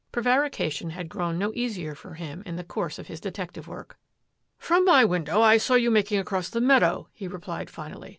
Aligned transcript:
Prevarication 0.11 0.89
had 0.89 1.09
grown 1.09 1.37
no 1.37 1.51
easier 1.53 1.93
for 1.93 2.15
him 2.15 2.41
in 2.47 2.55
the 2.55 2.63
course 2.63 2.97
of 2.97 3.05
his 3.05 3.21
detec 3.21 3.51
tive 3.51 3.67
work." 3.67 3.99
From 4.57 4.83
my 4.83 5.05
window 5.05 5.43
I 5.43 5.57
saw 5.57 5.75
you 5.75 5.91
making 5.91 6.17
across 6.19 6.49
the 6.49 6.59
meadow," 6.59 7.07
he 7.13 7.27
replied 7.27 7.69
finally. 7.69 8.09